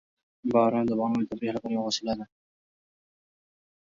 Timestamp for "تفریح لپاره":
1.31-1.73